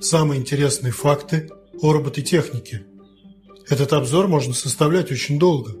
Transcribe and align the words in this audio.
Самые 0.00 0.40
интересные 0.40 0.92
факты 0.92 1.50
о 1.82 1.92
робототехнике. 1.92 2.86
Этот 3.68 3.92
обзор 3.92 4.28
можно 4.28 4.54
составлять 4.54 5.12
очень 5.12 5.38
долго. 5.38 5.72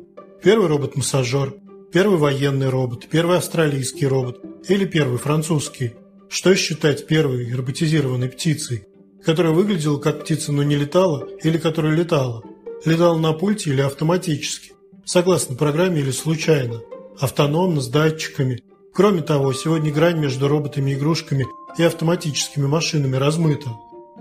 Первый 0.42 0.68
робот-массажер, 0.68 1.54
первый 1.90 2.18
военный 2.18 2.68
робот, 2.68 3.08
первый 3.08 3.38
австралийский 3.38 4.06
робот 4.06 4.44
или 4.68 4.84
первый 4.84 5.18
французский. 5.18 5.94
Что 6.28 6.54
считать 6.54 7.06
первой 7.06 7.50
роботизированной 7.50 8.28
птицей, 8.28 8.84
которая 9.24 9.54
выглядела 9.54 9.98
как 9.98 10.20
птица, 10.20 10.52
но 10.52 10.62
не 10.64 10.76
летала, 10.76 11.26
или 11.42 11.56
которая 11.56 11.96
летала? 11.96 12.42
Летала 12.84 13.18
на 13.18 13.32
пульте 13.32 13.70
или 13.70 13.80
автоматически, 13.80 14.72
согласно 15.06 15.56
программе 15.56 16.00
или 16.00 16.10
случайно, 16.10 16.82
автономно, 17.18 17.80
с 17.80 17.88
датчиками. 17.88 18.62
Кроме 18.92 19.22
того, 19.22 19.54
сегодня 19.54 19.90
грань 19.90 20.18
между 20.18 20.46
роботами-игрушками 20.46 21.46
и 21.78 21.82
автоматическими 21.82 22.66
машинами 22.66 23.16
размыта. 23.16 23.70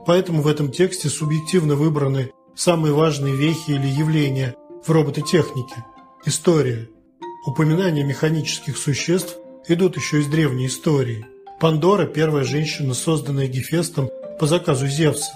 Поэтому 0.10 0.42
в 0.42 0.48
этом 0.48 0.72
тексте 0.72 1.08
субъективно 1.08 1.76
выбраны 1.76 2.32
самые 2.56 2.94
важные 2.96 3.36
вехи 3.36 3.70
или 3.70 3.86
явления 3.86 4.56
в 4.84 4.90
робототехнике. 4.90 5.86
История. 6.26 6.90
Упоминания 7.46 8.04
механических 8.04 8.76
существ 8.76 9.38
идут 9.68 9.98
еще 9.98 10.22
из 10.22 10.26
древней 10.26 10.66
истории. 10.66 11.28
Пандора– 11.60 12.06
первая 12.08 12.44
женщина, 12.44 12.96
созданная 12.96 13.46
Гефестом 13.46 14.10
по 14.40 14.48
заказу 14.48 14.88
Зевса. 14.88 15.32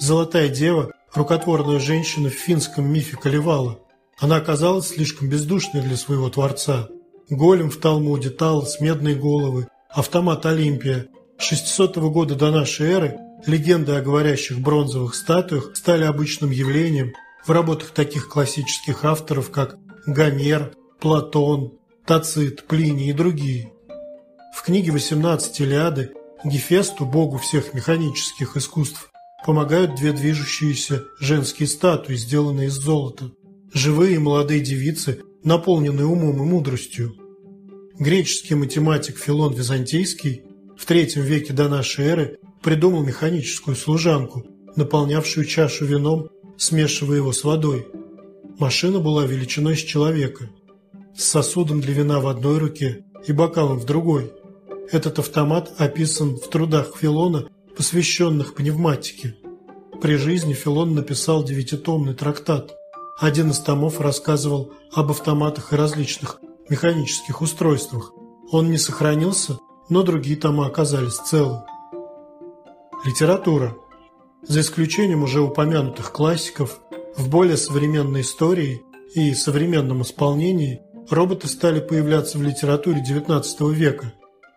Золотая 0.00 0.48
дева– 0.48 0.90
рукотворная 1.14 1.78
женщина 1.78 2.28
в 2.28 2.32
финском 2.32 2.92
мифе 2.92 3.16
Калевала. 3.16 3.78
Она 4.18 4.38
оказалась 4.38 4.88
слишком 4.88 5.28
бездушной 5.28 5.82
для 5.82 5.96
своего 5.96 6.30
творца. 6.30 6.88
Голем 7.30 7.70
в 7.70 7.76
Талмуде, 7.76 8.30
Талос, 8.30 8.80
Медные 8.80 9.14
головы, 9.14 9.68
автомат 9.88 10.44
Олимпия. 10.46 11.06
600 11.38 11.98
года 11.98 12.34
до 12.34 12.50
нашей 12.50 12.90
эры 12.90 13.20
Легенды 13.44 13.92
о 13.92 14.00
говорящих 14.00 14.60
бронзовых 14.60 15.14
статуях 15.14 15.76
стали 15.76 16.04
обычным 16.04 16.50
явлением 16.50 17.12
в 17.44 17.50
работах 17.50 17.90
таких 17.90 18.28
классических 18.28 19.04
авторов, 19.04 19.50
как 19.50 19.76
Гомер, 20.06 20.74
Платон, 21.00 21.74
Тацит, 22.06 22.66
Плиний 22.66 23.10
и 23.10 23.12
другие. 23.12 23.72
В 24.54 24.62
книге 24.62 24.92
18 24.92 25.60
Илиады 25.60 26.12
Гефесту, 26.44 27.04
богу 27.04 27.38
всех 27.38 27.74
механических 27.74 28.56
искусств, 28.56 29.10
помогают 29.44 29.96
две 29.96 30.12
движущиеся 30.12 31.04
женские 31.20 31.68
статуи, 31.68 32.14
сделанные 32.14 32.68
из 32.68 32.74
золота. 32.74 33.32
Живые 33.72 34.18
молодые 34.18 34.60
девицы, 34.60 35.22
наполненные 35.44 36.06
умом 36.06 36.36
и 36.42 36.46
мудростью. 36.46 37.14
Греческий 37.98 38.54
математик 38.54 39.18
Филон 39.18 39.54
Византийский 39.54 40.42
в 40.76 40.88
III 40.88 41.20
веке 41.20 41.52
до 41.52 41.68
нашей 41.68 42.06
эры 42.06 42.38
придумал 42.66 43.04
механическую 43.04 43.76
служанку, 43.76 44.44
наполнявшую 44.74 45.46
чашу 45.46 45.84
вином, 45.84 46.30
смешивая 46.56 47.18
его 47.18 47.30
с 47.30 47.44
водой. 47.44 47.86
Машина 48.58 48.98
была 48.98 49.24
величиной 49.24 49.76
с 49.76 49.82
человека, 49.82 50.50
с 51.16 51.22
сосудом 51.22 51.80
для 51.80 51.94
вина 51.94 52.18
в 52.18 52.26
одной 52.26 52.58
руке 52.58 53.04
и 53.24 53.32
бокалом 53.32 53.78
в 53.78 53.84
другой. 53.84 54.32
Этот 54.90 55.20
автомат 55.20 55.74
описан 55.78 56.38
в 56.38 56.48
трудах 56.48 56.96
Филона, 56.96 57.46
посвященных 57.76 58.56
пневматике. 58.56 59.36
При 60.02 60.16
жизни 60.16 60.52
Филон 60.52 60.92
написал 60.96 61.44
девятитомный 61.44 62.14
трактат. 62.14 62.74
Один 63.20 63.50
из 63.50 63.60
томов 63.60 64.00
рассказывал 64.00 64.72
об 64.92 65.12
автоматах 65.12 65.72
и 65.72 65.76
различных 65.76 66.40
механических 66.68 67.42
устройствах. 67.42 68.10
Он 68.50 68.72
не 68.72 68.76
сохранился, 68.76 69.56
но 69.88 70.02
другие 70.02 70.36
тома 70.36 70.66
оказались 70.66 71.14
целы. 71.14 71.62
Литература. 73.06 73.76
За 74.42 74.60
исключением 74.60 75.22
уже 75.22 75.40
упомянутых 75.40 76.12
классиков, 76.12 76.80
в 77.16 77.28
более 77.28 77.56
современной 77.56 78.22
истории 78.22 78.82
и 79.14 79.32
современном 79.32 80.02
исполнении 80.02 80.80
роботы 81.08 81.46
стали 81.46 81.78
появляться 81.78 82.36
в 82.36 82.42
литературе 82.42 83.00
XIX 83.00 83.72
века. 83.72 84.12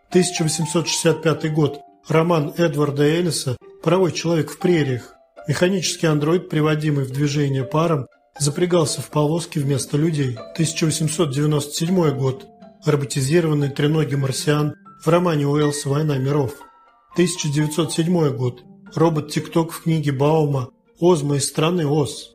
1865 0.10 1.54
год. 1.54 1.80
Роман 2.08 2.52
Эдварда 2.58 3.04
Эллиса 3.04 3.56
«Паровой 3.84 4.12
человек 4.12 4.50
в 4.50 4.58
прериях». 4.58 5.14
Механический 5.48 6.08
андроид, 6.08 6.50
приводимый 6.50 7.06
в 7.06 7.12
движение 7.12 7.64
паром, 7.64 8.08
запрягался 8.40 9.04
в 9.04 9.12
повозки 9.12 9.60
вместо 9.60 9.96
людей. 9.96 10.36
1897 10.54 12.18
год. 12.18 12.48
Роботизированный 12.84 13.70
треногий 13.70 14.16
марсиан 14.16 14.74
в 15.04 15.08
романе 15.08 15.46
Уэллса 15.46 15.88
«Война 15.90 16.18
миров». 16.18 16.56
1907 17.20 18.34
год. 18.34 18.64
Робот 18.96 19.30
ТикТок 19.30 19.74
в 19.74 19.84
книге 19.84 20.14
Баума 20.14 20.70
«Озма 21.02 21.36
из 21.36 21.50
страны 21.50 21.86
Оз». 21.86 22.34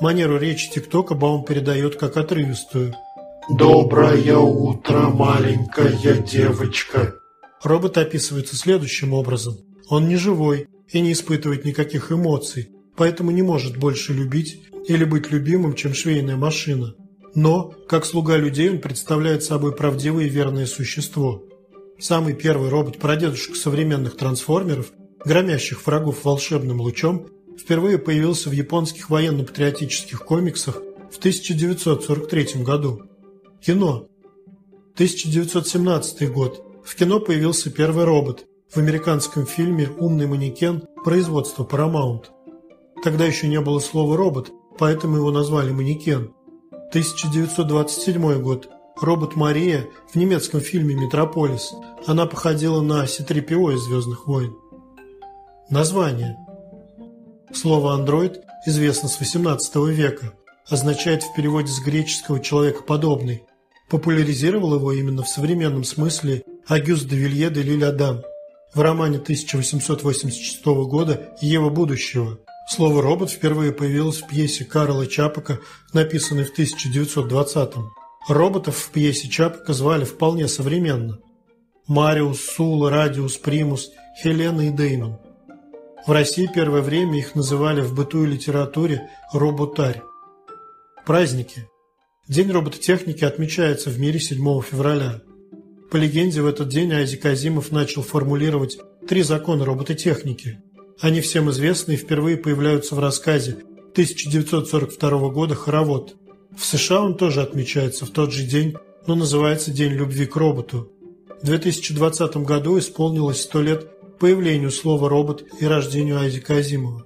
Манеру 0.00 0.36
речи 0.36 0.68
ТикТока 0.68 1.14
Баум 1.14 1.44
передает 1.44 1.94
как 1.94 2.16
отрывистую. 2.16 2.92
«Доброе 3.48 4.36
утро, 4.36 5.10
маленькая 5.10 6.16
девочка». 6.18 7.14
Робот 7.62 7.98
описывается 7.98 8.56
следующим 8.56 9.12
образом. 9.12 9.58
Он 9.88 10.08
не 10.08 10.16
живой 10.16 10.66
и 10.90 11.00
не 11.00 11.12
испытывает 11.12 11.64
никаких 11.64 12.10
эмоций, 12.10 12.70
поэтому 12.96 13.30
не 13.30 13.42
может 13.42 13.76
больше 13.76 14.12
любить 14.12 14.60
или 14.88 15.04
быть 15.04 15.30
любимым, 15.30 15.74
чем 15.74 15.94
швейная 15.94 16.36
машина. 16.36 16.96
Но, 17.36 17.72
как 17.88 18.04
слуга 18.04 18.36
людей, 18.36 18.70
он 18.70 18.80
представляет 18.80 19.44
собой 19.44 19.72
правдивое 19.72 20.24
и 20.24 20.30
верное 20.30 20.66
существо– 20.66 21.44
Самый 21.98 22.34
первый 22.34 22.68
робот-прадедушка 22.68 23.54
современных 23.54 24.16
трансформеров, 24.16 24.92
громящих 25.24 25.86
врагов 25.86 26.24
волшебным 26.24 26.80
лучом, 26.80 27.26
впервые 27.58 27.98
появился 27.98 28.50
в 28.50 28.52
японских 28.52 29.08
военно-патриотических 29.08 30.24
комиксах 30.24 30.82
в 31.10 31.18
1943 31.18 32.62
году. 32.62 33.02
Кино. 33.62 34.08
1917 34.94 36.30
год. 36.30 36.62
В 36.84 36.94
кино 36.94 37.18
появился 37.18 37.70
первый 37.70 38.04
робот. 38.04 38.46
В 38.70 38.76
американском 38.78 39.46
фильме 39.46 39.88
«Умный 39.98 40.26
манекен» 40.26 40.82
производства 41.04 41.64
Paramount. 41.64 42.24
Тогда 43.02 43.24
еще 43.24 43.48
не 43.48 43.60
было 43.60 43.78
слова 43.78 44.16
«робот», 44.16 44.50
поэтому 44.78 45.16
его 45.16 45.30
назвали 45.30 45.70
«манекен». 45.70 46.32
1927 46.90 48.42
год. 48.42 48.68
Робот 49.00 49.36
Мария 49.36 49.88
в 50.10 50.16
немецком 50.16 50.60
фильме 50.60 50.94
«Метрополис». 50.94 51.74
Она 52.06 52.24
походила 52.24 52.80
на 52.80 53.06
Ситрипио 53.06 53.70
из 53.72 53.82
«Звездных 53.82 54.26
войн». 54.26 54.56
Название. 55.68 56.38
Слово 57.52 57.92
«андроид» 57.92 58.40
известно 58.64 59.10
с 59.10 59.20
XVIII 59.20 59.92
века, 59.92 60.32
означает 60.66 61.22
в 61.22 61.34
переводе 61.34 61.68
с 61.68 61.78
греческого 61.80 62.40
«человекоподобный». 62.40 63.44
Популяризировал 63.90 64.74
его 64.76 64.92
именно 64.92 65.22
в 65.22 65.28
современном 65.28 65.84
смысле 65.84 66.42
Агюст 66.66 67.06
де 67.06 67.16
Вилье 67.16 67.50
де 67.50 67.62
Лиль-Адам 67.62 68.22
в 68.74 68.80
романе 68.80 69.18
1886 69.18 70.64
года 70.64 71.36
«Ева 71.42 71.68
будущего». 71.68 72.38
Слово 72.70 73.02
«робот» 73.02 73.30
впервые 73.30 73.72
появилось 73.72 74.22
в 74.22 74.26
пьесе 74.26 74.64
Карла 74.64 75.06
Чапака, 75.06 75.58
написанной 75.92 76.44
в 76.44 76.52
1920 76.52 77.74
году. 77.74 78.05
Роботов 78.28 78.76
в 78.76 78.90
пьесе 78.90 79.28
Чапка 79.28 79.72
звали 79.72 80.04
вполне 80.04 80.48
современно. 80.48 81.20
Мариус, 81.86 82.40
Сула, 82.40 82.90
Радиус, 82.90 83.36
Примус, 83.36 83.92
Хелена 84.20 84.68
и 84.68 84.70
Деймон. 84.70 85.18
В 86.06 86.10
России 86.10 86.50
первое 86.52 86.82
время 86.82 87.18
их 87.18 87.36
называли 87.36 87.82
в 87.82 87.94
быту 87.94 88.24
и 88.24 88.26
литературе 88.26 89.08
«роботарь». 89.32 90.02
Праздники. 91.04 91.68
День 92.26 92.50
робототехники 92.50 93.24
отмечается 93.24 93.90
в 93.90 94.00
мире 94.00 94.18
7 94.18 94.60
февраля. 94.62 95.22
По 95.92 95.96
легенде, 95.96 96.42
в 96.42 96.46
этот 96.46 96.68
день 96.68 96.92
Айзек 96.92 97.24
Азимов 97.26 97.70
начал 97.70 98.02
формулировать 98.02 98.78
три 99.06 99.22
закона 99.22 99.64
робототехники. 99.64 100.58
Они 101.00 101.20
всем 101.20 101.48
известны 101.50 101.92
и 101.92 101.96
впервые 101.96 102.36
появляются 102.36 102.96
в 102.96 102.98
рассказе 102.98 103.52
1942 103.92 105.28
года 105.28 105.54
«Хоровод». 105.54 106.16
В 106.56 106.64
США 106.64 107.02
он 107.02 107.16
тоже 107.16 107.42
отмечается 107.42 108.06
в 108.06 108.10
тот 108.10 108.32
же 108.32 108.42
день, 108.44 108.74
но 109.06 109.14
называется 109.14 109.70
День 109.70 109.92
любви 109.92 110.24
к 110.24 110.36
роботу. 110.36 110.90
В 111.42 111.44
2020 111.44 112.38
году 112.38 112.78
исполнилось 112.78 113.42
100 113.42 113.62
лет 113.62 114.18
появлению 114.18 114.70
слова 114.70 115.08
«робот» 115.08 115.44
и 115.60 115.66
рождению 115.66 116.18
Айзека 116.18 116.56
Азимова. 116.56 117.04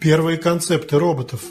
Первые 0.00 0.38
концепты 0.38 0.98
роботов. 0.98 1.42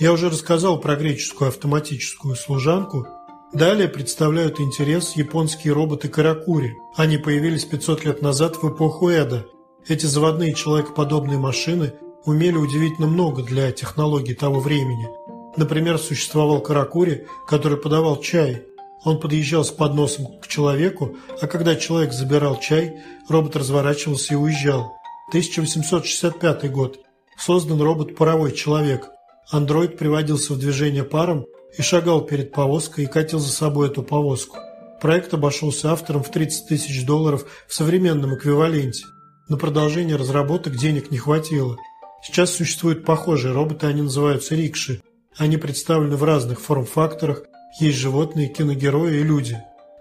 Я 0.00 0.12
уже 0.12 0.30
рассказал 0.30 0.80
про 0.80 0.96
греческую 0.96 1.48
автоматическую 1.48 2.34
служанку. 2.34 3.06
Далее 3.54 3.88
представляют 3.88 4.60
интерес 4.60 5.12
японские 5.14 5.72
роботы 5.72 6.08
Каракури. 6.08 6.74
Они 6.96 7.18
появились 7.18 7.64
500 7.64 8.04
лет 8.04 8.20
назад 8.20 8.56
в 8.56 8.68
эпоху 8.68 9.08
Эда. 9.08 9.46
Эти 9.86 10.06
заводные 10.06 10.54
человекоподобные 10.54 11.38
машины 11.38 11.94
умели 12.24 12.56
удивительно 12.56 13.06
много 13.06 13.44
для 13.44 13.70
технологий 13.70 14.34
того 14.34 14.58
времени– 14.58 15.08
Например, 15.58 15.98
существовал 15.98 16.60
каракури, 16.60 17.26
который 17.48 17.78
подавал 17.78 18.20
чай. 18.20 18.62
Он 19.02 19.18
подъезжал 19.18 19.64
с 19.64 19.72
подносом 19.72 20.38
к 20.40 20.46
человеку, 20.46 21.16
а 21.40 21.48
когда 21.48 21.74
человек 21.74 22.12
забирал 22.12 22.60
чай, 22.60 23.00
робот 23.28 23.56
разворачивался 23.56 24.34
и 24.34 24.36
уезжал. 24.36 24.92
1865 25.30 26.70
год. 26.70 27.00
Создан 27.36 27.82
робот 27.82 28.14
«Паровой 28.14 28.52
человек». 28.52 29.08
Андроид 29.50 29.98
приводился 29.98 30.52
в 30.52 30.60
движение 30.60 31.02
паром 31.02 31.44
и 31.76 31.82
шагал 31.82 32.20
перед 32.20 32.52
повозкой 32.52 33.04
и 33.04 33.08
катил 33.08 33.40
за 33.40 33.50
собой 33.50 33.88
эту 33.88 34.04
повозку. 34.04 34.58
Проект 35.00 35.34
обошелся 35.34 35.90
авторам 35.90 36.22
в 36.22 36.30
30 36.30 36.68
тысяч 36.68 37.04
долларов 37.04 37.46
в 37.66 37.74
современном 37.74 38.36
эквиваленте. 38.36 39.04
На 39.48 39.56
продолжение 39.56 40.14
разработок 40.14 40.76
денег 40.76 41.10
не 41.10 41.18
хватило. 41.18 41.76
Сейчас 42.22 42.52
существуют 42.52 43.04
похожие 43.04 43.52
роботы, 43.52 43.86
они 43.86 44.02
называются 44.02 44.54
рикши. 44.54 45.02
Они 45.38 45.56
представлены 45.56 46.16
в 46.16 46.24
разных 46.24 46.60
форм-факторах, 46.60 47.44
есть 47.80 47.96
животные, 47.96 48.48
киногерои 48.48 49.20
и 49.20 49.22
люди. 49.22 49.56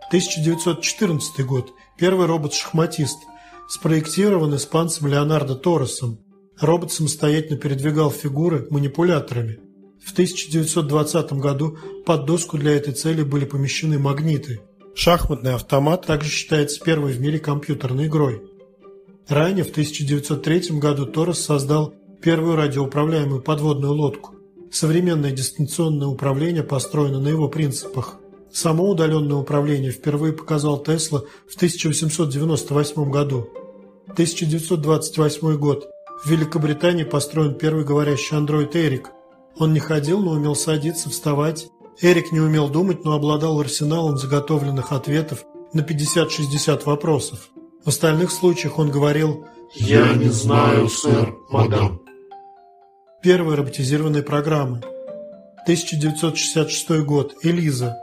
1914 0.07 1.45
год. 1.45 1.73
Первый 1.97 2.25
робот-шахматист. 2.25 3.19
Спроектирован 3.69 4.55
испанцем 4.55 5.07
Леонардо 5.07 5.53
Торресом. 5.55 6.19
Робот 6.59 6.91
самостоятельно 6.91 7.57
передвигал 7.57 8.09
фигуры 8.09 8.65
манипуляторами. 8.71 9.59
В 10.03 10.11
1920 10.13 11.33
году 11.33 11.77
под 12.05 12.25
доску 12.25 12.57
для 12.57 12.75
этой 12.75 12.93
цели 12.93 13.21
были 13.21 13.45
помещены 13.45 13.99
магниты. 13.99 14.61
Шахматный 14.95 15.53
автомат 15.53 16.07
также 16.07 16.31
считается 16.31 16.83
первой 16.83 17.11
в 17.11 17.21
мире 17.21 17.37
компьютерной 17.37 18.07
игрой. 18.07 18.41
Ранее, 19.27 19.65
в 19.65 19.69
1903 19.69 20.79
году, 20.79 21.05
Торрес 21.05 21.41
создал 21.41 21.93
первую 22.23 22.55
радиоуправляемую 22.55 23.43
подводную 23.43 23.93
лодку. 23.93 24.36
Современное 24.71 25.31
дистанционное 25.31 26.07
управление 26.07 26.63
построено 26.63 27.19
на 27.19 27.29
его 27.29 27.47
принципах. 27.47 28.15
Само 28.51 28.89
удаленное 28.89 29.37
управление 29.37 29.91
впервые 29.91 30.33
показал 30.33 30.81
Тесла 30.81 31.23
в 31.49 31.55
1898 31.55 33.09
году. 33.09 33.47
1928 34.07 35.57
год. 35.57 35.87
В 36.23 36.29
Великобритании 36.29 37.03
построен 37.03 37.55
первый 37.55 37.85
говорящий 37.85 38.35
андроид 38.35 38.75
Эрик. 38.75 39.11
Он 39.57 39.73
не 39.73 39.79
ходил, 39.79 40.19
но 40.19 40.31
умел 40.31 40.55
садиться, 40.55 41.09
вставать. 41.09 41.67
Эрик 42.01 42.31
не 42.31 42.39
умел 42.39 42.69
думать, 42.69 43.05
но 43.05 43.13
обладал 43.13 43.59
арсеналом 43.59 44.17
заготовленных 44.17 44.91
ответов 44.91 45.43
на 45.73 45.81
50-60 45.81 46.83
вопросов. 46.85 47.49
В 47.83 47.89
остальных 47.89 48.31
случаях 48.31 48.79
он 48.79 48.91
говорил 48.91 49.45
«Я 49.75 50.13
не 50.13 50.29
знаю, 50.29 50.89
сэр, 50.89 51.35
мадам». 51.49 52.06
Первые 53.21 53.57
роботизированные 53.57 54.21
программы. 54.21 54.77
1966 55.63 57.03
год. 57.03 57.33
Элиза. 57.41 57.97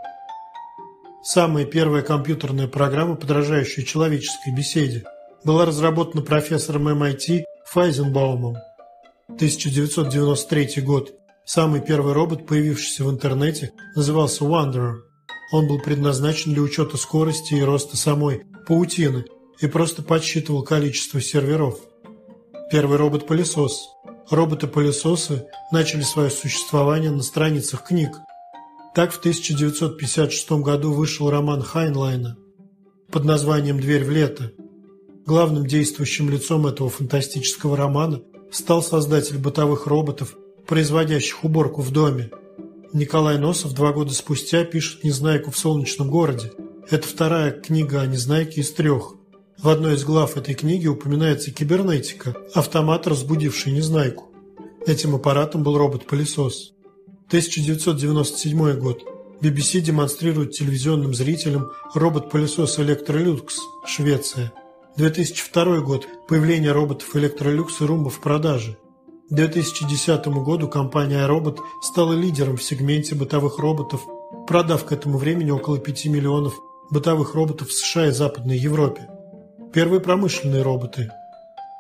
Самая 1.22 1.64
первая 1.64 2.02
компьютерная 2.02 2.66
программа, 2.66 3.14
подражающая 3.14 3.84
человеческой 3.84 4.52
беседе, 4.52 5.04
была 5.44 5.66
разработана 5.66 6.22
профессором 6.22 6.88
MIT 6.88 7.44
Файзенбаумом. 7.66 8.56
1993 9.28 10.82
год. 10.82 11.12
Самый 11.44 11.80
первый 11.80 12.12
робот, 12.12 12.44
появившийся 12.44 13.04
в 13.04 13.10
интернете, 13.10 13.72
назывался 13.94 14.44
Wanderer. 14.44 14.96
Он 15.52 15.68
был 15.68 15.78
предназначен 15.78 16.54
для 16.54 16.62
учета 16.62 16.96
скорости 16.96 17.54
и 17.54 17.62
роста 17.62 17.96
самой 17.96 18.46
паутины 18.66 19.24
и 19.60 19.68
просто 19.68 20.02
подсчитывал 20.02 20.64
количество 20.64 21.20
серверов. 21.20 21.78
Первый 22.72 22.98
робот-пылесос. 22.98 23.93
Роботы-пылесосы 24.30 25.46
начали 25.70 26.02
свое 26.02 26.30
существование 26.30 27.10
на 27.10 27.22
страницах 27.22 27.84
книг. 27.84 28.10
Так 28.94 29.12
в 29.12 29.18
1956 29.18 30.52
году 30.52 30.92
вышел 30.92 31.30
роман 31.30 31.62
Хайнлайна 31.62 32.36
под 33.10 33.24
названием 33.24 33.80
«Дверь 33.80 34.04
в 34.04 34.10
лето». 34.10 34.52
Главным 35.26 35.66
действующим 35.66 36.30
лицом 36.30 36.66
этого 36.66 36.90
фантастического 36.90 37.76
романа 37.76 38.22
стал 38.50 38.82
создатель 38.82 39.38
бытовых 39.38 39.86
роботов, 39.86 40.36
производящих 40.66 41.44
уборку 41.44 41.82
в 41.82 41.90
доме. 41.90 42.30
Николай 42.92 43.38
Носов 43.38 43.72
два 43.72 43.92
года 43.92 44.14
спустя 44.14 44.64
пишет 44.64 45.04
«Незнайку 45.04 45.50
в 45.50 45.58
солнечном 45.58 46.10
городе». 46.10 46.52
Это 46.90 47.06
вторая 47.06 47.50
книга 47.50 48.00
о 48.00 48.06
Незнайке 48.06 48.60
из 48.60 48.72
трех– 48.72 49.14
в 49.58 49.68
одной 49.68 49.94
из 49.94 50.04
глав 50.04 50.36
этой 50.36 50.54
книги 50.54 50.86
упоминается 50.86 51.50
кибернетика, 51.50 52.34
автомат, 52.54 53.06
разбудивший 53.06 53.72
Незнайку. 53.72 54.30
Этим 54.86 55.14
аппаратом 55.14 55.62
был 55.62 55.78
робот-пылесос. 55.78 56.72
1997 57.28 58.78
год. 58.78 59.02
BBC 59.40 59.80
демонстрирует 59.80 60.52
телевизионным 60.52 61.14
зрителям 61.14 61.70
робот-пылесос 61.94 62.78
Electrolux, 62.78 63.48
Швеция. 63.86 64.52
2002 64.96 65.80
год. 65.80 66.06
Появление 66.28 66.72
роботов 66.72 67.14
Electrolux 67.14 67.68
и 67.80 67.84
Roomba 67.84 68.10
в 68.10 68.20
продаже. 68.20 68.76
К 69.30 69.34
2010 69.34 70.26
году 70.26 70.68
компания 70.68 71.26
iRobot 71.26 71.58
стала 71.80 72.12
лидером 72.12 72.58
в 72.58 72.62
сегменте 72.62 73.14
бытовых 73.14 73.58
роботов, 73.58 74.02
продав 74.46 74.84
к 74.84 74.92
этому 74.92 75.16
времени 75.16 75.50
около 75.50 75.78
5 75.78 76.06
миллионов 76.06 76.54
бытовых 76.90 77.34
роботов 77.34 77.68
в 77.68 77.72
США 77.72 78.08
и 78.08 78.10
Западной 78.10 78.58
Европе. 78.58 79.08
Первые 79.74 80.00
промышленные 80.00 80.62
роботы. 80.62 81.10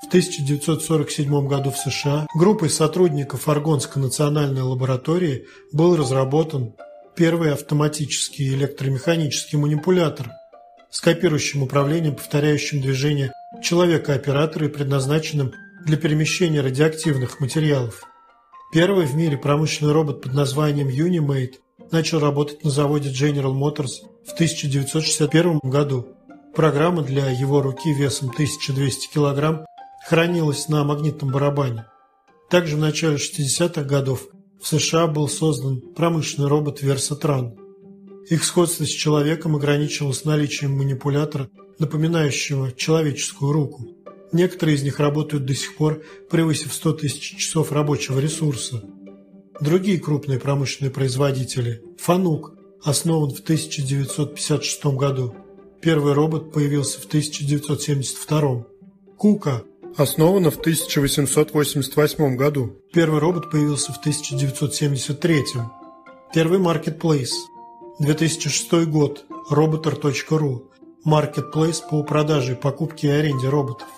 В 0.02 0.08
1947 0.08 1.46
году 1.46 1.70
в 1.70 1.76
США 1.76 2.26
группой 2.34 2.68
сотрудников 2.68 3.48
Аргонской 3.48 4.02
национальной 4.02 4.62
лаборатории 4.62 5.46
был 5.72 5.96
разработан 5.96 6.74
первый 7.14 7.52
автоматический 7.52 8.52
электромеханический 8.52 9.56
манипулятор 9.58 10.32
с 10.90 11.00
копирующим 11.00 11.62
управлением, 11.62 12.16
повторяющим 12.16 12.80
движение 12.80 13.32
человека-оператора 13.62 14.66
и 14.66 14.70
предназначенным 14.70 15.52
для 15.86 15.96
перемещения 15.96 16.62
радиоактивных 16.62 17.38
материалов. 17.38 18.02
Первый 18.72 19.06
в 19.06 19.14
мире 19.14 19.38
промышленный 19.38 19.92
робот 19.92 20.20
под 20.20 20.34
названием 20.34 20.88
Unimate 20.88 21.54
начал 21.92 22.18
работать 22.18 22.64
на 22.64 22.70
заводе 22.70 23.10
General 23.10 23.54
Motors 23.54 24.02
в 24.26 24.32
1961 24.32 25.60
году. 25.62 26.13
Программа 26.54 27.02
для 27.02 27.30
его 27.30 27.62
руки 27.62 27.92
весом 27.92 28.30
1200 28.30 29.12
кг 29.12 29.66
хранилась 30.06 30.68
на 30.68 30.84
магнитном 30.84 31.32
барабане. 31.32 31.86
Также 32.48 32.76
в 32.76 32.78
начале 32.78 33.16
60-х 33.16 33.82
годов 33.82 34.28
в 34.62 34.68
США 34.68 35.08
был 35.08 35.28
создан 35.28 35.80
промышленный 35.80 36.48
робот 36.48 36.80
Versatrан. 36.80 37.56
Их 38.30 38.44
сходство 38.44 38.84
с 38.84 38.88
человеком 38.88 39.56
ограничивалось 39.56 40.24
наличием 40.24 40.78
манипулятора, 40.78 41.50
напоминающего 41.80 42.70
человеческую 42.70 43.50
руку. 43.50 43.88
Некоторые 44.30 44.76
из 44.76 44.84
них 44.84 45.00
работают 45.00 45.46
до 45.46 45.56
сих 45.56 45.76
пор, 45.76 46.04
превысив 46.30 46.72
100 46.72 46.92
тысяч 46.92 47.36
часов 47.36 47.72
рабочего 47.72 48.20
ресурса. 48.20 48.84
Другие 49.60 49.98
крупные 49.98 50.38
промышленные 50.38 50.92
производители– 50.92 51.82
Фанук, 51.98 52.54
основан 52.84 53.30
в 53.30 53.40
1956 53.40 54.84
году, 54.84 55.34
Первый 55.84 56.14
робот 56.14 56.50
появился 56.50 56.98
в 56.98 57.04
1972 57.04 58.64
Кука 59.18 59.64
основана 59.98 60.50
в 60.50 60.56
1888 60.56 62.36
году. 62.36 62.80
Первый 62.94 63.20
робот 63.20 63.50
появился 63.50 63.92
в 63.92 63.98
1973 63.98 65.44
Первый 66.32 66.58
маркетплейс. 66.58 67.34
2006 67.98 68.86
год. 68.86 69.26
Roboter.ru. 69.50 70.62
Маркетплейс 71.04 71.80
по 71.80 72.02
продаже, 72.02 72.56
покупке 72.56 73.08
и 73.08 73.10
аренде 73.10 73.50
роботов. 73.50 73.88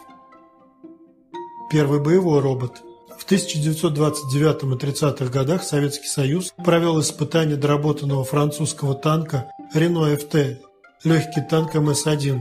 Первый 1.70 2.00
боевой 2.00 2.40
робот. 2.40 2.82
В 3.16 3.24
1929 3.24 4.62
и 4.64 4.86
30-х 4.86 5.26
годах 5.26 5.62
Советский 5.62 6.08
Союз 6.08 6.52
провел 6.56 7.00
испытание 7.00 7.56
доработанного 7.56 8.24
французского 8.24 8.96
танка 8.96 9.52
Renault 9.72 10.16
FT 10.18 10.65
легкий 11.06 11.40
танк 11.40 11.76
МС-1, 11.76 12.40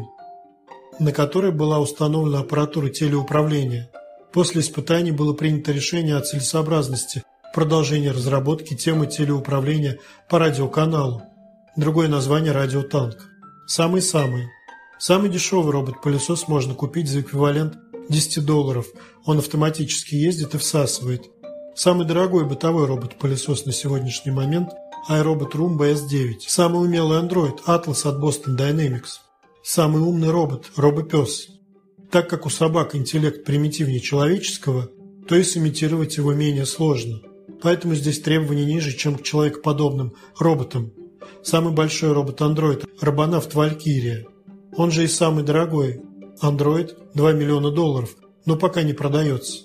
на 0.98 1.12
который 1.12 1.52
была 1.52 1.80
установлена 1.80 2.40
аппаратура 2.40 2.90
телеуправления. 2.90 3.92
После 4.34 4.62
испытаний 4.62 5.12
было 5.12 5.34
принято 5.34 5.72
решение 5.72 6.18
о 6.18 6.22
целесообразности 6.22 7.22
продолжения 7.54 8.10
разработки 8.10 8.76
темы 8.76 9.06
телеуправления 9.06 10.00
по 10.28 10.40
радиоканалу. 10.40 11.22
Другое 11.78 12.08
название– 12.08 12.52
радиотанк. 12.54 13.30
Самый-самый. 13.68 14.48
Самый 14.98 15.30
дешевый 15.30 15.72
робот-пылесос 15.72 16.48
можно 16.48 16.74
купить 16.74 17.08
за 17.08 17.22
эквивалент 17.22 17.78
10 18.10 18.44
долларов. 18.48 18.88
Он 19.26 19.38
автоматически 19.38 20.16
ездит 20.16 20.56
и 20.56 20.58
всасывает. 20.58 21.22
Самый 21.76 22.08
дорогой 22.08 22.46
бытовой 22.46 22.88
робот-пылесос 22.88 23.68
на 23.68 23.74
сегодняшний 23.74 24.32
момент– 24.32 24.72
iRobot 25.10 25.54
Roomba 25.54 25.94
S9. 25.94 26.42
Самый 26.48 26.84
умелый 26.84 27.20
Android 27.20 27.60
Atlas 27.66 28.08
от 28.08 28.22
Boston 28.22 28.58
Dynamics. 28.58 29.20
Самый 29.64 30.02
умный 30.02 30.30
робот 30.30 30.72
Робопес. 30.76 31.48
Так 32.12 32.30
как 32.30 32.46
у 32.46 32.50
собак 32.50 32.96
интеллект 32.96 33.44
примитивнее 33.46 34.00
человеческого, 34.00 34.90
то 35.28 35.36
и 35.36 35.44
сымитировать 35.44 36.18
его 36.18 36.34
менее 36.34 36.66
сложно. 36.66 37.22
Поэтому 37.62 37.96
здесь 37.96 38.22
требования 38.22 38.66
ниже, 38.66 38.96
чем 38.96 39.18
к 39.18 39.24
человекоподобным 39.24 40.14
роботам. 40.38 40.94
Самый 41.44 41.74
большой 41.74 42.12
робот 42.14 42.42
Android– 42.42 42.88
Робонавт 43.02 43.54
Valkyria. 43.54 44.26
Он 44.76 44.92
же 44.92 45.04
и 45.04 45.08
самый 45.08 45.44
дорогой. 45.44 46.02
Android– 46.42 46.92
2 47.14 47.34
миллиона 47.34 47.72
долларов. 47.72 48.16
но 48.46 48.56
пока 48.56 48.84
не 48.84 48.94
продается. 48.94 49.64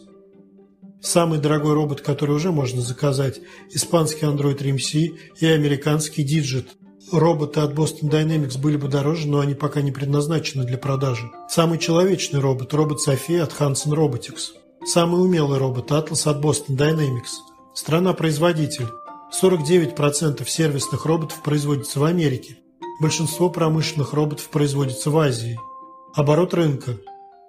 Самый 1.02 1.38
дорогой 1.38 1.74
робот, 1.74 2.02
который 2.02 2.34
уже 2.34 2.52
можно 2.52 2.82
заказать– 2.82 3.40
испанский 3.70 4.26
Android 4.26 4.58
RMC 4.58 5.18
и 5.40 5.46
американский 5.46 6.24
Digit. 6.24 6.66
Роботы 7.10 7.60
от 7.60 7.72
Boston 7.72 8.10
Dynamics 8.10 8.58
были 8.58 8.76
бы 8.76 8.88
дороже, 8.88 9.26
но 9.26 9.40
они 9.40 9.54
пока 9.54 9.80
не 9.80 9.92
предназначены 9.92 10.64
для 10.64 10.78
продажи. 10.78 11.30
Самый 11.48 11.78
человечный 11.78 12.40
робот– 12.40 12.74
робот 12.74 13.00
София 13.00 13.42
от 13.42 13.52
Hansen 13.58 13.92
Robotics. 13.92 14.52
Самый 14.84 15.22
умелый 15.22 15.58
робот– 15.58 15.90
Atlas 15.90 16.30
от 16.30 16.44
Boston 16.44 16.76
Dynamics. 16.76 17.40
Страна-производитель. 17.74 18.88
49% 19.42 20.46
сервисных 20.46 21.06
роботов 21.06 21.40
производится 21.42 21.98
в 21.98 22.04
Америке. 22.04 22.58
Большинство 23.00 23.48
промышленных 23.48 24.12
роботов 24.12 24.48
производится 24.50 25.10
в 25.10 25.18
Азии. 25.18 25.58
Оборот 26.14 26.52
рынка 26.52 26.98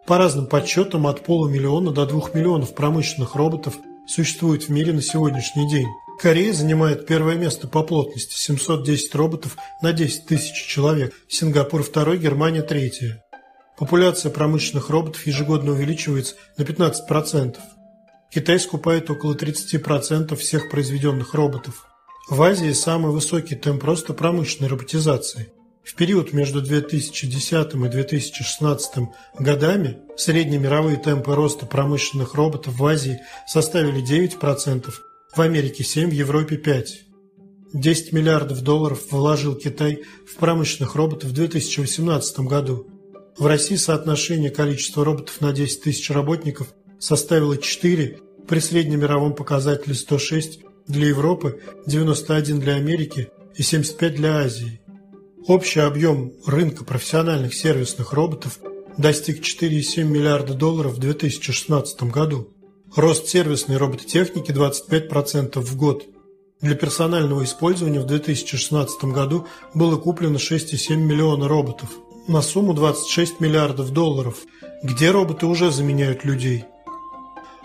по 0.08 0.18
разным 0.18 0.48
подсчетам, 0.48 1.08
от 1.08 1.24
полумиллиона 1.24 1.92
до 1.92 2.06
двух 2.06 2.34
миллионов 2.34 2.74
промышленных 2.74 3.36
роботов 3.36 3.78
существует 4.08 4.64
в 4.64 4.70
мире 4.70 4.94
на 4.94 5.02
сегодняшний 5.02 5.70
день. 5.70 5.88
Корея 6.20 6.54
занимает 6.54 7.06
первое 7.06 7.36
место 7.36 7.68
по 7.68 7.84
плотности– 7.84 8.34
710 8.36 9.16
роботов 9.16 9.58
на 9.82 9.94
10 9.94 10.26
тысяч 10.26 10.68
человек, 10.68 11.14
Сингапур– 11.30 11.84
второй, 11.84 12.18
Германия– 12.18 12.62
третья. 12.64 13.24
Популяция 13.78 14.32
промышленных 14.32 14.90
роботов 14.90 15.26
ежегодно 15.26 15.72
увеличивается 15.72 16.36
на 16.58 16.64
15%. 16.64 17.58
Китай 18.32 18.60
скупает 18.60 19.10
около 19.10 19.34
30% 19.34 20.36
всех 20.36 20.70
произведенных 20.70 21.34
роботов. 21.34 21.86
В 22.30 22.42
Азии 22.42 22.72
самый 22.72 23.12
высокий 23.12 23.56
темп 23.56 23.84
роста 23.84 24.14
промышленной 24.14 24.70
роботизации– 24.70 25.52
в 25.84 25.96
период 25.96 26.34
между 26.34 26.62
2010 26.62 27.74
и 27.74 27.90
2016 27.90 29.10
годами 29.40 29.98
среднемировые 30.16 30.98
темпы 30.98 31.36
роста 31.36 31.66
промышленных 31.66 32.36
роботов 32.36 32.76
в 32.78 32.86
Азии 32.86 33.20
составили 33.48 34.04
9%, 34.04 34.92
в 35.36 35.42
Америке 35.42 35.84
7%, 35.84 36.08
в 36.08 36.12
Европе 36.12 36.56
5%. 36.56 36.86
10 37.74 38.12
миллиардов 38.12 38.62
долларов 38.62 39.12
вложил 39.12 39.56
Китай 39.56 40.04
в 40.28 40.36
промышленных 40.36 40.96
роботов 40.96 41.30
в 41.30 41.34
2018 41.34 42.40
году. 42.42 42.88
В 43.38 43.46
России 43.46 43.76
соотношение 43.76 44.50
количества 44.50 45.06
роботов 45.06 45.40
на 45.40 45.54
10 45.54 45.82
тысяч 45.82 46.10
работников 46.12 46.68
составило 47.00 47.58
4, 47.58 48.20
при 48.48 48.60
среднемировом 48.60 49.34
показателе 49.34 49.96
106 49.96 50.60
для 50.88 51.08
Европы, 51.08 51.62
91 51.86 52.60
для 52.60 52.76
Америки 52.76 53.30
и 53.56 53.64
75 53.64 54.16
для 54.16 54.40
Азии. 54.40 54.81
Общий 55.48 55.80
объем 55.80 56.34
рынка 56.46 56.84
профессиональных 56.84 57.56
сервисных 57.56 58.14
роботов 58.14 58.60
достиг 58.98 59.42
4,7 59.42 60.04
миллиарда 60.04 60.54
долларов 60.54 60.94
в 60.94 61.00
2016 61.00 62.04
году. 62.04 62.50
Рост 62.96 63.28
сервисной 63.28 63.78
робототехники 63.78 64.52
25% 64.52 65.60
в 65.60 65.76
год. 65.78 66.06
Для 66.62 66.76
персонального 66.76 67.44
использования 67.44 68.02
в 68.02 68.06
2016 68.06 69.06
году 69.06 69.48
было 69.74 69.98
куплено 69.98 70.38
6,7 70.38 70.96
миллиона 70.96 71.48
роботов 71.48 71.90
на 72.28 72.44
сумму 72.44 72.76
26 72.76 73.40
миллиардов 73.40 73.92
долларов, 73.92 74.38
где 74.84 75.10
роботы 75.10 75.48
уже 75.48 75.72
заменяют 75.72 76.24
людей. 76.24 76.66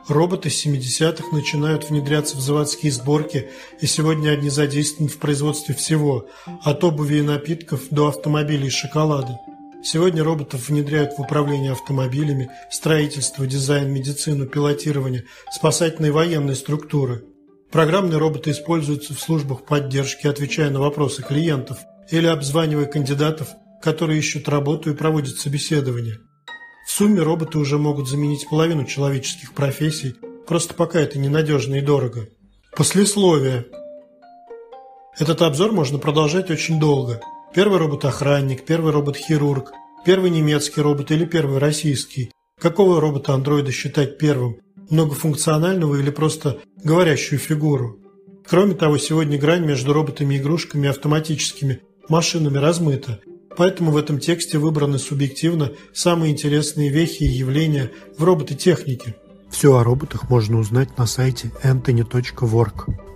Роботы 0.08 0.50
с 0.50 0.64
70-х 0.64 1.34
начинают 1.34 1.90
внедряться 1.90 2.36
в 2.36 2.40
заводские 2.40 2.92
сборки 2.92 3.50
и 3.80 3.86
сегодня 3.86 4.30
одни 4.30 4.50
задействованы 4.50 5.08
в 5.08 5.18
производстве 5.18 5.74
всего, 5.74 6.28
от 6.62 6.84
обуви 6.84 7.16
и 7.16 7.22
напитков 7.22 7.88
до 7.90 8.08
автомобилей 8.08 8.68
и 8.68 8.70
шоколада. 8.70 9.36
Сегодня 9.82 10.22
роботов 10.22 10.68
внедряют 10.68 11.14
в 11.16 11.20
управление 11.20 11.72
автомобилями, 11.72 12.50
строительство, 12.70 13.46
дизайн, 13.46 13.92
медицину, 13.92 14.46
пилотирование, 14.46 15.24
спасательные 15.50 16.12
военные 16.12 16.54
структуры. 16.54 17.24
Программные 17.72 18.18
роботы 18.18 18.52
используются 18.52 19.12
в 19.12 19.20
службах 19.20 19.64
поддержки, 19.64 20.28
отвечая 20.28 20.70
на 20.70 20.78
вопросы 20.78 21.22
клиентов 21.22 21.78
или 22.10 22.26
обзванивая 22.26 22.86
кандидатов, 22.86 23.48
которые 23.82 24.20
ищут 24.20 24.48
работу 24.48 24.90
и 24.90 24.94
проводят 24.94 25.36
собеседование. 25.38 26.18
В 26.86 26.92
сумме 26.92 27.20
роботы 27.20 27.58
уже 27.58 27.78
могут 27.78 28.08
заменить 28.08 28.48
половину 28.48 28.84
человеческих 28.84 29.54
профессий, 29.54 30.14
просто 30.46 30.72
пока 30.72 31.00
это 31.00 31.18
ненадежно 31.18 31.74
и 31.74 31.80
дорого. 31.80 32.28
Послесловие. 32.76 33.66
Этот 35.18 35.42
обзор 35.42 35.72
можно 35.72 35.98
продолжать 35.98 36.48
очень 36.48 36.78
долго. 36.78 37.20
Первый 37.52 37.80
робот-охранник, 37.80 38.64
первый 38.64 38.92
робот-хирург, 38.92 39.72
первый 40.04 40.30
немецкий 40.30 40.80
робот 40.80 41.10
или 41.10 41.24
первый 41.24 41.58
российский. 41.58 42.30
Какого 42.60 43.00
робота-андроида 43.00 43.72
считать 43.72 44.16
первым? 44.16 44.60
Многофункционального 44.88 45.96
или 45.96 46.10
просто 46.10 46.60
говорящую 46.84 47.40
фигуру? 47.40 47.98
Кроме 48.48 48.74
того, 48.74 48.96
сегодня 48.98 49.38
грань 49.38 49.66
между 49.66 49.92
роботами-игрушками 49.92 50.86
и 50.86 50.90
автоматическими 50.90 51.80
машинами 52.08 52.58
размыта, 52.58 53.18
Поэтому 53.56 53.90
в 53.90 53.96
этом 53.96 54.18
тексте 54.18 54.58
выбраны 54.58 54.98
субъективно 54.98 55.72
самые 55.94 56.32
интересные 56.32 56.90
вехи 56.90 57.24
и 57.24 57.38
явления 57.38 57.90
в 58.18 58.24
робототехнике. 58.24 59.14
Все 59.50 59.76
о 59.76 59.84
роботах 59.84 60.28
можно 60.28 60.58
узнать 60.58 60.98
на 60.98 61.06
сайте 61.06 61.50
anthony.work. 61.62 63.15